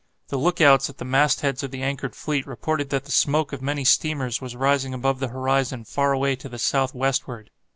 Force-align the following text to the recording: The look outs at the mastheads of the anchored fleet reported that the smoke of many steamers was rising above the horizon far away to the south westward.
The 0.29 0.37
look 0.39 0.59
outs 0.59 0.89
at 0.89 0.97
the 0.97 1.05
mastheads 1.05 1.61
of 1.61 1.69
the 1.69 1.83
anchored 1.83 2.15
fleet 2.15 2.47
reported 2.47 2.89
that 2.89 3.03
the 3.05 3.11
smoke 3.11 3.53
of 3.53 3.61
many 3.61 3.83
steamers 3.85 4.41
was 4.41 4.55
rising 4.55 4.95
above 4.95 5.19
the 5.19 5.27
horizon 5.27 5.85
far 5.85 6.11
away 6.11 6.35
to 6.37 6.49
the 6.49 6.57
south 6.57 6.95
westward. 6.95 7.51